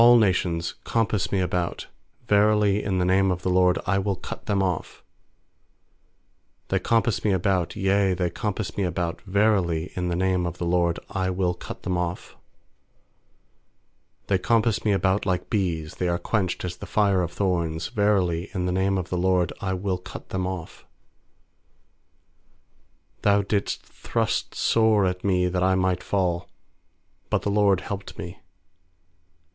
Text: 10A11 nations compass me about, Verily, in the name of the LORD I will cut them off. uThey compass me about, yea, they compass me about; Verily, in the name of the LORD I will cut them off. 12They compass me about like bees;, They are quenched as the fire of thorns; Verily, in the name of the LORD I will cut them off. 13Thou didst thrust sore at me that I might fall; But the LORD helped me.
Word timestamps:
10A11 0.01 0.19
nations 0.19 0.73
compass 0.83 1.31
me 1.31 1.39
about, 1.41 1.85
Verily, 2.27 2.81
in 2.83 2.97
the 2.97 3.05
name 3.05 3.29
of 3.29 3.43
the 3.43 3.51
LORD 3.51 3.77
I 3.85 3.99
will 3.99 4.15
cut 4.15 4.47
them 4.47 4.63
off. 4.63 5.03
uThey 6.69 6.81
compass 6.81 7.23
me 7.23 7.31
about, 7.31 7.75
yea, 7.75 8.15
they 8.15 8.31
compass 8.31 8.75
me 8.77 8.83
about; 8.83 9.21
Verily, 9.27 9.91
in 9.95 10.07
the 10.07 10.15
name 10.15 10.47
of 10.47 10.57
the 10.57 10.65
LORD 10.65 10.97
I 11.11 11.29
will 11.29 11.53
cut 11.53 11.83
them 11.83 11.99
off. 11.99 12.35
12They 14.27 14.41
compass 14.41 14.83
me 14.83 14.91
about 14.91 15.27
like 15.27 15.51
bees;, 15.51 15.93
They 15.93 16.07
are 16.07 16.17
quenched 16.17 16.65
as 16.65 16.77
the 16.77 16.87
fire 16.87 17.21
of 17.21 17.31
thorns; 17.31 17.89
Verily, 17.89 18.49
in 18.55 18.65
the 18.65 18.71
name 18.71 18.97
of 18.97 19.09
the 19.11 19.17
LORD 19.19 19.53
I 19.61 19.75
will 19.75 19.99
cut 19.99 20.29
them 20.29 20.47
off. 20.47 20.83
13Thou 23.21 23.47
didst 23.47 23.85
thrust 23.85 24.55
sore 24.55 25.05
at 25.05 25.23
me 25.23 25.47
that 25.47 25.61
I 25.61 25.75
might 25.75 26.01
fall; 26.01 26.49
But 27.29 27.43
the 27.43 27.51
LORD 27.51 27.81
helped 27.81 28.17
me. 28.17 28.39